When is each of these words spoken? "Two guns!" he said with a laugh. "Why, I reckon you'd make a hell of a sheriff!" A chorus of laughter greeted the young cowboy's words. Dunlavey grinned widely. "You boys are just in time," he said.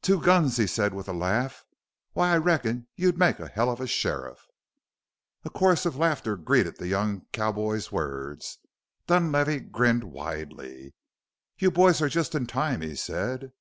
"Two 0.00 0.22
guns!" 0.22 0.56
he 0.56 0.66
said 0.66 0.94
with 0.94 1.08
a 1.08 1.12
laugh. 1.12 1.62
"Why, 2.14 2.32
I 2.32 2.38
reckon 2.38 2.86
you'd 2.96 3.18
make 3.18 3.38
a 3.38 3.48
hell 3.48 3.68
of 3.70 3.82
a 3.82 3.86
sheriff!" 3.86 4.46
A 5.44 5.50
chorus 5.50 5.84
of 5.84 5.94
laughter 5.98 6.38
greeted 6.38 6.78
the 6.78 6.86
young 6.88 7.26
cowboy's 7.34 7.92
words. 7.92 8.60
Dunlavey 9.08 9.60
grinned 9.60 10.04
widely. 10.04 10.94
"You 11.58 11.70
boys 11.70 12.00
are 12.00 12.08
just 12.08 12.34
in 12.34 12.46
time," 12.46 12.80
he 12.80 12.96
said. 12.96 13.52